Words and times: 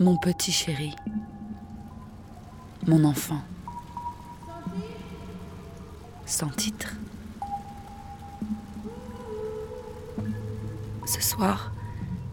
Mon 0.00 0.16
petit 0.16 0.50
chéri, 0.50 0.96
mon 2.86 3.04
enfant, 3.04 3.42
sans 6.24 6.48
titre. 6.48 6.96
Ce 11.04 11.20
soir, 11.20 11.74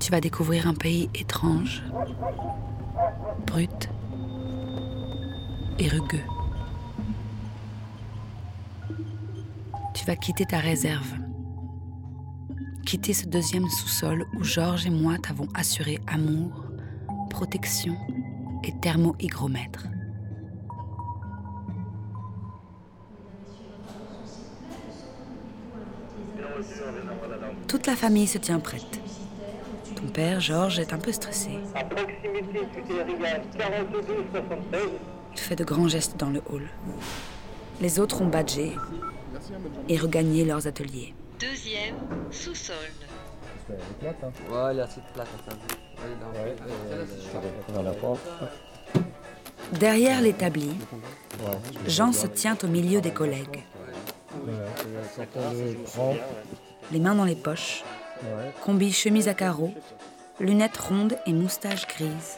tu 0.00 0.10
vas 0.10 0.20
découvrir 0.20 0.66
un 0.66 0.74
pays 0.74 1.08
étrange, 1.14 1.84
brut 3.46 3.88
et 5.78 5.86
rugueux. 5.86 6.18
Tu 9.94 10.04
vas 10.04 10.16
quitter 10.16 10.46
ta 10.46 10.58
réserve, 10.58 11.14
quitter 12.84 13.12
ce 13.12 13.26
deuxième 13.26 13.68
sous-sol 13.68 14.26
où 14.34 14.42
Georges 14.42 14.86
et 14.86 14.90
moi 14.90 15.16
t'avons 15.22 15.46
assuré 15.54 16.00
amour, 16.08 16.71
protection 17.32 17.96
et 18.62 18.72
thermohygromètre. 18.80 19.86
Toute 27.66 27.86
la 27.86 27.96
famille 27.96 28.26
se 28.26 28.38
tient 28.38 28.60
prête. 28.60 29.00
Ton 29.96 30.06
père, 30.08 30.40
Georges, 30.40 30.78
est 30.78 30.92
un 30.92 30.98
peu 30.98 31.10
stressé. 31.10 31.58
Il 35.32 35.40
fait 35.40 35.56
de 35.56 35.64
grands 35.64 35.88
gestes 35.88 36.16
dans 36.18 36.30
le 36.30 36.42
hall. 36.50 36.68
Les 37.80 37.98
autres 37.98 38.20
ont 38.20 38.28
badgé 38.28 38.72
et 39.88 39.96
regagné 39.96 40.44
leurs 40.44 40.66
ateliers. 40.66 41.14
Deuxième 41.40 41.96
sous-sol. 42.30 42.76
Ouais, 43.70 44.74
là, 44.74 44.86
c'est 44.86 45.02
plate. 45.14 45.28
Derrière 49.72 50.20
l'établi, 50.20 50.70
Jean 51.86 52.12
se 52.12 52.26
tient 52.26 52.56
au 52.62 52.66
milieu 52.66 53.00
des 53.00 53.12
collègues. 53.12 53.64
Les 56.90 57.00
mains 57.00 57.14
dans 57.14 57.24
les 57.24 57.36
poches, 57.36 57.82
combi 58.62 58.92
chemise 58.92 59.28
à 59.28 59.34
carreaux, 59.34 59.74
lunettes 60.40 60.76
rondes 60.76 61.16
et 61.26 61.32
moustache 61.32 61.86
grise. 61.86 62.36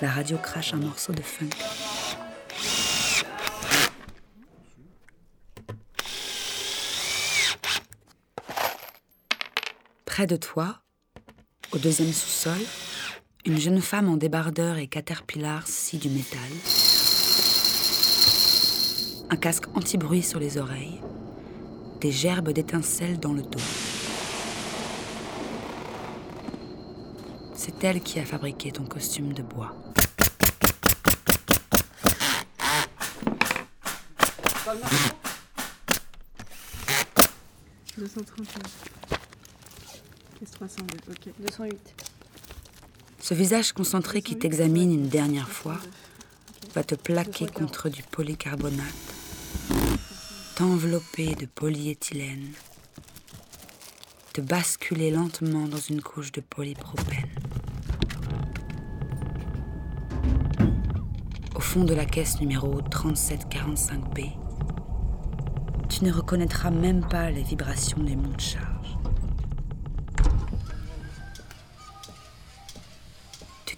La 0.00 0.10
radio 0.10 0.36
crache 0.36 0.74
un 0.74 0.78
morceau 0.78 1.12
de 1.12 1.22
funk. 1.22 1.50
Près 10.04 10.26
de 10.26 10.36
toi, 10.36 10.83
au 11.74 11.78
deuxième 11.78 12.12
sous-sol, 12.12 12.60
une 13.44 13.58
jeune 13.58 13.80
femme 13.80 14.08
en 14.08 14.16
débardeur 14.16 14.76
et 14.76 14.86
caterpillar 14.86 15.66
scie 15.66 15.98
du 15.98 16.08
métal. 16.08 16.40
Un 19.28 19.36
casque 19.36 19.64
anti-bruit 19.74 20.22
sur 20.22 20.38
les 20.38 20.56
oreilles. 20.56 21.00
Des 22.00 22.12
gerbes 22.12 22.50
d'étincelles 22.50 23.18
dans 23.18 23.32
le 23.32 23.42
dos. 23.42 23.58
C'est 27.56 27.82
elle 27.82 28.00
qui 28.02 28.20
a 28.20 28.24
fabriqué 28.24 28.70
ton 28.70 28.84
costume 28.84 29.32
de 29.32 29.42
bois. 29.42 29.74
Ce 43.20 43.34
visage 43.34 43.72
concentré 43.72 44.22
qui 44.22 44.38
t'examine 44.38 44.92
une 44.92 45.08
dernière 45.08 45.48
fois 45.48 45.78
va 46.74 46.84
te 46.84 46.94
plaquer 46.94 47.46
contre 47.46 47.88
du 47.88 48.02
polycarbonate, 48.02 48.84
t'envelopper 50.56 51.34
de 51.34 51.46
polyéthylène, 51.46 52.52
te 54.32 54.40
basculer 54.40 55.10
lentement 55.10 55.68
dans 55.68 55.78
une 55.78 56.02
couche 56.02 56.32
de 56.32 56.40
polypropène. 56.40 57.30
Au 61.54 61.60
fond 61.60 61.84
de 61.84 61.94
la 61.94 62.04
caisse 62.04 62.40
numéro 62.40 62.80
3745B, 62.82 64.32
tu 65.88 66.04
ne 66.04 66.12
reconnaîtras 66.12 66.70
même 66.70 67.06
pas 67.08 67.30
les 67.30 67.42
vibrations 67.42 68.02
des 68.02 68.16
monts 68.16 68.36
de 68.36 68.40
charge. 68.40 68.83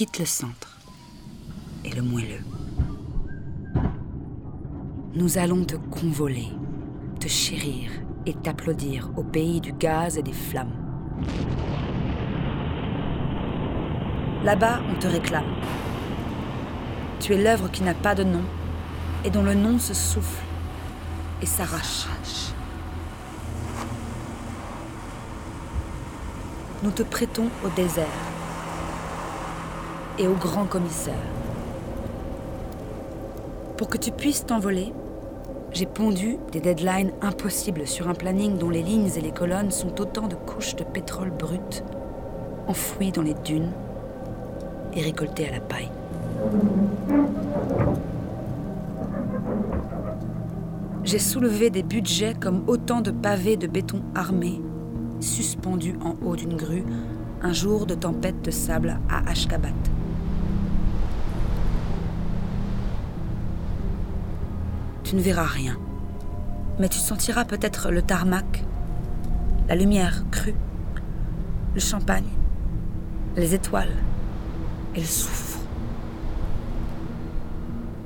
Tu 0.00 0.06
quittes 0.06 0.18
le 0.20 0.24
centre 0.24 0.78
et 1.84 1.90
le 1.90 2.00
moelleux. 2.00 2.42
Nous 5.12 5.36
allons 5.36 5.62
te 5.66 5.76
convoler, 5.76 6.48
te 7.20 7.28
chérir 7.28 7.90
et 8.24 8.32
t'applaudir 8.32 9.10
au 9.18 9.22
pays 9.22 9.60
du 9.60 9.74
gaz 9.74 10.16
et 10.16 10.22
des 10.22 10.32
flammes. 10.32 10.72
Là-bas, 14.42 14.80
on 14.90 14.98
te 14.98 15.06
réclame. 15.06 15.54
Tu 17.18 17.34
es 17.34 17.42
l'œuvre 17.44 17.70
qui 17.70 17.82
n'a 17.82 17.92
pas 17.92 18.14
de 18.14 18.24
nom 18.24 18.44
et 19.26 19.28
dont 19.28 19.42
le 19.42 19.52
nom 19.52 19.78
se 19.78 19.92
souffle 19.92 20.42
et 21.42 21.46
s'arrache. 21.46 22.06
Nous 26.82 26.90
te 26.90 27.02
prêtons 27.02 27.50
au 27.62 27.68
désert 27.76 28.39
et 30.20 30.28
au 30.28 30.34
grand 30.34 30.66
commissaire. 30.66 31.14
Pour 33.78 33.88
que 33.88 33.96
tu 33.96 34.12
puisses 34.12 34.44
t'envoler, 34.44 34.92
j'ai 35.72 35.86
pondu 35.86 36.36
des 36.52 36.60
deadlines 36.60 37.12
impossibles 37.22 37.86
sur 37.86 38.08
un 38.08 38.14
planning 38.14 38.58
dont 38.58 38.68
les 38.68 38.82
lignes 38.82 39.10
et 39.16 39.20
les 39.20 39.32
colonnes 39.32 39.70
sont 39.70 39.98
autant 40.00 40.28
de 40.28 40.34
couches 40.34 40.76
de 40.76 40.84
pétrole 40.84 41.30
brut, 41.30 41.82
enfouies 42.66 43.12
dans 43.12 43.22
les 43.22 43.34
dunes 43.44 43.72
et 44.94 45.00
récoltées 45.00 45.48
à 45.48 45.52
la 45.52 45.60
paille. 45.60 45.90
J'ai 51.04 51.18
soulevé 51.18 51.70
des 51.70 51.82
budgets 51.82 52.34
comme 52.38 52.64
autant 52.66 53.00
de 53.00 53.10
pavés 53.10 53.56
de 53.56 53.66
béton 53.66 54.02
armé, 54.14 54.60
suspendus 55.20 55.96
en 56.04 56.14
haut 56.24 56.36
d'une 56.36 56.56
grue, 56.56 56.84
un 57.42 57.54
jour 57.54 57.86
de 57.86 57.94
tempête 57.94 58.42
de 58.42 58.50
sable 58.50 59.00
à 59.08 59.30
Ashgabat. 59.30 59.68
Tu 65.10 65.16
ne 65.16 65.22
verras 65.22 65.42
rien, 65.42 65.76
mais 66.78 66.88
tu 66.88 67.00
sentiras 67.00 67.44
peut-être 67.44 67.90
le 67.90 68.00
tarmac, 68.00 68.62
la 69.68 69.74
lumière 69.74 70.22
crue, 70.30 70.54
le 71.74 71.80
champagne, 71.80 72.28
les 73.34 73.52
étoiles 73.52 73.90
et 74.94 75.00
le 75.00 75.06
soufre. 75.06 75.58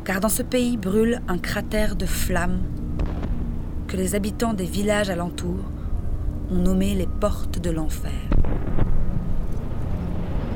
Car 0.07 0.21
dans 0.21 0.31
ce 0.31 0.43
pays 0.43 0.79
brûle 0.79 1.21
un 1.29 1.37
cratère 1.37 1.95
de 1.95 2.07
flammes 2.07 2.63
que 3.87 3.99
les 3.99 4.15
habitants 4.15 4.55
des 4.55 4.65
villages 4.65 5.11
alentours 5.11 5.71
ont 6.51 6.57
nommé 6.57 6.95
les 6.95 7.07
portes 7.07 7.59
de 7.59 7.69
l'enfer. 7.69 8.13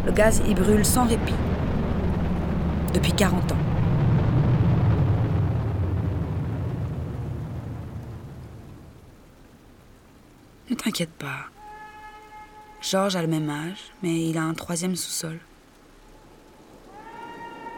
Le 0.07 0.13
gaz 0.13 0.41
y 0.49 0.55
brûle 0.55 0.87
sans 0.87 1.05
répit 1.05 1.35
depuis 2.95 3.13
40 3.13 3.53
ans. 3.53 3.78
Ne 10.71 10.75
t'inquiète 10.75 11.13
pas. 11.13 11.47
Georges 12.83 13.17
a 13.17 13.23
le 13.23 13.29
même 13.29 13.49
âge, 13.49 13.91
mais 14.03 14.29
il 14.29 14.37
a 14.37 14.43
un 14.43 14.53
troisième 14.53 14.97
sous-sol. 14.97 15.39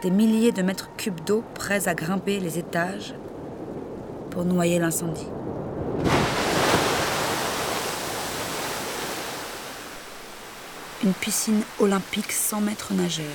Des 0.01 0.11
milliers 0.11 0.51
de 0.51 0.61
mètres 0.61 0.89
cubes 0.97 1.23
d'eau 1.25 1.41
prêts 1.55 1.87
à 1.87 1.93
grimper 1.93 2.41
les 2.41 2.59
étages 2.59 3.13
pour 4.29 4.43
noyer 4.43 4.77
l'incendie. 4.77 5.27
Une 11.03 11.13
piscine 11.13 11.63
olympique 11.79 12.31
100 12.33 12.61
mètres 12.61 12.93
nageurs, 12.93 13.25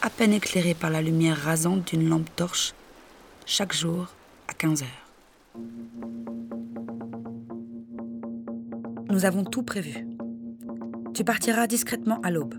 à 0.00 0.08
peine 0.08 0.32
éclairée 0.32 0.74
par 0.74 0.88
la 0.88 1.02
lumière 1.02 1.36
rasante 1.36 1.84
d'une 1.84 2.08
lampe 2.08 2.34
torche, 2.36 2.72
chaque 3.44 3.74
jour 3.74 4.06
à 4.48 4.54
15 4.54 4.82
heures. 4.82 5.07
Nous 9.18 9.24
avons 9.24 9.42
tout 9.42 9.64
prévu. 9.64 10.06
Tu 11.12 11.24
partiras 11.24 11.66
discrètement 11.66 12.20
à 12.20 12.30
l'aube. 12.30 12.54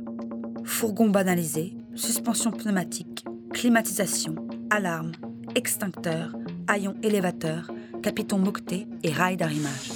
Fourgon 0.66 1.08
banalisé, 1.08 1.74
suspension 1.96 2.52
pneumatique, 2.52 3.24
climatisation, 3.54 4.36
alarme, 4.70 5.14
extincteur, 5.56 6.36
haillons 6.68 6.96
élévateur, 7.02 7.72
capiton 8.04 8.40
moqueté 8.40 8.90
et 9.04 9.10
rail 9.10 9.38
d'arrimage. 9.38 9.90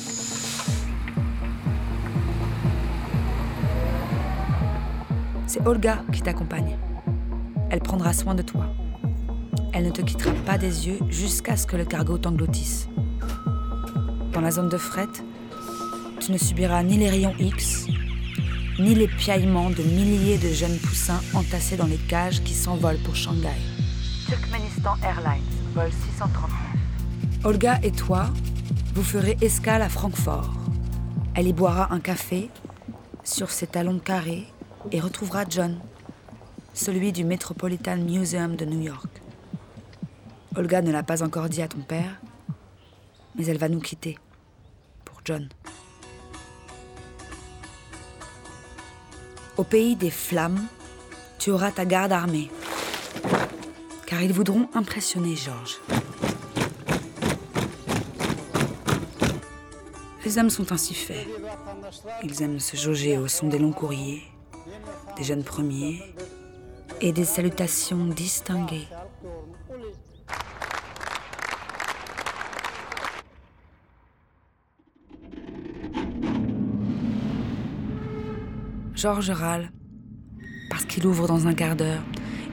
C'est 5.48 5.68
Olga 5.68 6.02
qui 6.14 6.22
t'accompagne. 6.22 6.78
Elle 7.72 7.82
prendra 7.82 8.14
soin 8.14 8.36
de 8.36 8.42
toi. 8.42 8.68
Elle 9.74 9.84
ne 9.84 9.92
te 9.92 10.02
quittera 10.02 10.32
pas 10.46 10.58
des 10.58 10.88
yeux 10.88 11.00
jusqu'à 11.10 11.58
ce 11.58 11.68
que 11.68 11.76
le 11.76 11.84
cargo 11.84 12.18
t'engloutisse. 12.18 12.88
Dans 14.32 14.40
la 14.40 14.52
zone 14.52 14.70
de 14.70 14.78
fret, 14.78 15.10
tu 16.26 16.32
ne 16.32 16.38
subiras 16.38 16.84
ni 16.84 16.98
les 16.98 17.10
rayons 17.10 17.36
X, 17.38 17.88
ni 18.80 18.96
les 18.96 19.10
piaillements 19.10 19.70
de 19.70 19.84
milliers 19.84 20.38
de 20.38 20.48
jeunes 20.54 20.78
poussins 20.78 21.20
entassés 21.34 21.76
dans 21.76 21.86
les 21.86 21.98
cages 21.98 22.42
qui 22.44 22.54
s'envolent 22.54 23.00
pour 23.00 23.16
Shanghai. 23.16 23.58
Turkmenistan 24.30 24.96
Airlines, 25.04 25.44
vol 25.74 25.92
639. 25.92 26.50
Olga 27.44 27.80
et 27.84 27.92
toi, 27.92 28.28
vous 28.96 29.04
ferez 29.04 29.38
escale 29.42 29.82
à 29.82 29.90
Francfort. 29.90 30.54
Elle 31.36 31.48
y 31.48 31.54
boira 31.54 31.94
un 31.94 32.00
café 32.00 32.50
sur 33.26 33.52
ses 33.52 33.68
talons 33.68 34.00
carrés 34.00 34.48
et 34.94 35.02
retrouvera 35.02 35.44
John, 35.50 35.78
celui 36.74 37.12
du 37.12 37.26
Metropolitan 37.26 37.98
Museum 37.98 38.56
de 38.56 38.64
New 38.64 38.82
York. 38.82 39.22
Olga 40.56 40.82
ne 40.82 40.92
l'a 40.92 41.04
pas 41.04 41.22
encore 41.22 41.50
dit 41.50 41.62
à 41.62 41.68
ton 41.68 41.82
père, 41.82 42.22
mais 43.36 43.46
elle 43.46 43.58
va 43.58 43.68
nous 43.68 43.82
quitter 43.82 44.18
pour 45.04 45.20
John. 45.26 45.50
Au 49.56 49.64
pays 49.64 49.96
des 49.96 50.10
flammes, 50.10 50.66
tu 51.38 51.52
auras 51.52 51.72
ta 51.72 51.86
garde 51.86 52.12
armée, 52.12 52.50
car 54.08 54.22
ils 54.24 54.34
voudront 54.34 54.68
impressionner 54.74 55.36
Georges. 55.36 55.80
Les 60.26 60.40
hommes 60.40 60.50
sont 60.50 60.72
ainsi 60.72 60.96
faits. 60.96 61.28
Ils 62.24 62.42
aiment 62.42 62.60
se 62.60 62.76
jauger 62.76 63.20
au 63.20 63.28
son 63.28 63.48
des 63.48 63.60
longs 63.60 63.74
courriers, 63.74 64.24
des 65.18 65.24
jeunes 65.24 65.44
premiers 65.44 66.02
et 67.00 67.12
des 67.12 67.26
salutations 67.26 68.06
distinguées. 68.06 68.88
Georges 79.04 79.32
râle 79.32 79.70
parce 80.70 80.86
qu'il 80.86 81.06
ouvre 81.06 81.28
dans 81.28 81.46
un 81.48 81.54
quart 81.54 81.76
d'heure. 81.76 82.02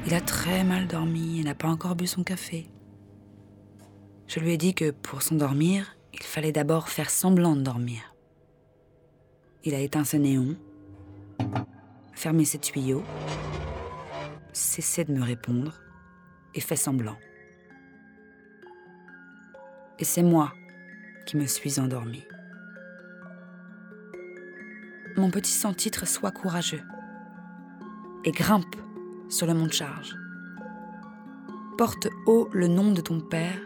Il 0.04 0.14
a 0.14 0.20
très 0.20 0.64
mal 0.64 0.88
dormi 0.88 1.38
et 1.38 1.44
n'a 1.44 1.54
pas 1.54 1.68
encore 1.68 1.94
bu 1.94 2.08
son 2.08 2.24
café. 2.24 2.66
Je 4.26 4.40
lui 4.40 4.54
ai 4.54 4.56
dit 4.56 4.74
que 4.74 4.90
pour 4.90 5.22
s'endormir, 5.22 5.96
il 6.12 6.24
fallait 6.24 6.50
d'abord 6.50 6.88
faire 6.88 7.08
semblant 7.08 7.54
de 7.54 7.60
dormir. 7.60 8.16
Il 9.62 9.76
a 9.76 9.78
éteint 9.78 10.02
ses 10.02 10.18
néons, 10.18 10.56
fermé 12.14 12.44
ses 12.44 12.58
tuyaux, 12.58 13.04
cessé 14.52 15.04
de 15.04 15.12
me 15.12 15.22
répondre 15.22 15.80
et 16.56 16.60
fait 16.60 16.74
semblant. 16.74 17.18
Et 20.00 20.04
c'est 20.04 20.24
moi 20.24 20.52
qui 21.26 21.36
me 21.36 21.46
suis 21.46 21.78
endormie. 21.78 22.24
Mon 25.20 25.28
petit 25.28 25.52
sans-titre, 25.52 26.08
sois 26.08 26.30
courageux 26.30 26.80
et 28.24 28.32
grimpe 28.32 28.74
sur 29.28 29.46
le 29.46 29.52
mont 29.52 29.66
de 29.66 29.72
charge. 29.72 30.16
Porte 31.76 32.08
haut 32.24 32.48
le 32.54 32.68
nom 32.68 32.92
de 32.92 33.02
ton 33.02 33.20
Père 33.20 33.60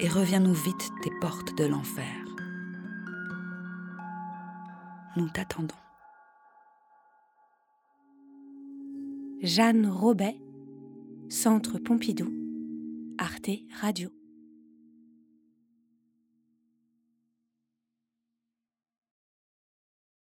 et 0.00 0.08
reviens-nous 0.08 0.54
vite 0.54 0.90
des 1.04 1.12
portes 1.20 1.56
de 1.56 1.64
l'enfer. 1.64 2.12
Nous 5.16 5.28
t'attendons. 5.28 5.76
Jeanne 9.40 9.86
Robet, 9.86 10.40
Centre 11.28 11.78
Pompidou, 11.78 12.32
Arte 13.16 13.50
Radio. 13.80 14.10